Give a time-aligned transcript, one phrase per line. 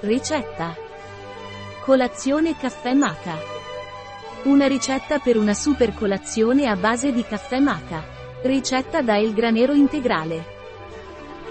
[0.00, 0.76] Ricetta.
[1.82, 3.34] Colazione caffè maca.
[4.42, 8.04] Una ricetta per una super colazione a base di caffè maca.
[8.42, 10.44] Ricetta da El Granero Integrale.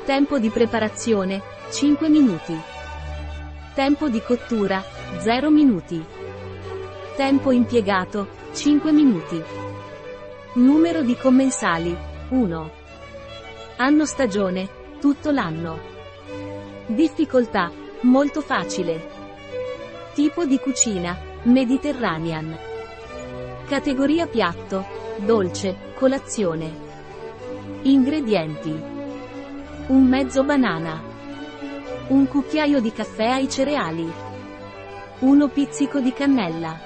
[0.06, 2.56] Tempo di preparazione, 5 minuti.
[3.74, 4.84] Tempo di cottura,
[5.18, 6.06] 0 minuti.
[7.16, 9.44] Tempo impiegato, 5 minuti.
[10.54, 11.98] Numero di commensali,
[12.30, 12.72] 1.
[13.78, 14.70] Anno stagione,
[15.00, 15.80] tutto l'anno.
[16.86, 17.72] Difficoltà,
[18.06, 19.14] molto facile.
[20.14, 22.56] Tipo di cucina, Mediterranean.
[23.68, 24.86] Categoria piatto,
[25.18, 26.84] dolce, colazione.
[27.82, 28.80] Ingredienti.
[29.88, 31.02] Un mezzo banana.
[32.08, 34.12] Un cucchiaio di caffè ai cereali.
[35.20, 36.78] Uno pizzico di cannella.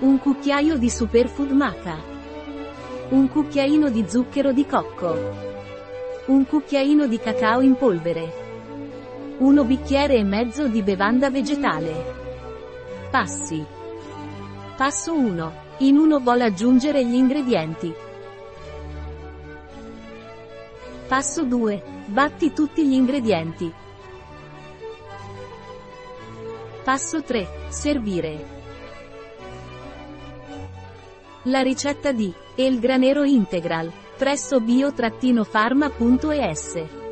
[0.00, 1.96] Un cucchiaio di superfood maca.
[3.10, 5.14] Un cucchiaino di zucchero di cocco.
[6.26, 8.45] Un cucchiaino di cacao in polvere.
[9.38, 12.14] Uno bicchiere e mezzo di bevanda vegetale.
[13.10, 13.62] Passi.
[14.74, 15.52] Passo 1.
[15.78, 17.94] In uno bowl aggiungere gli ingredienti.
[21.06, 21.82] Passo 2.
[22.06, 23.70] Batti tutti gli ingredienti.
[26.82, 27.46] Passo 3.
[27.68, 28.54] Servire.
[31.42, 37.05] La ricetta di El Granero Integral presso bio-pharma.es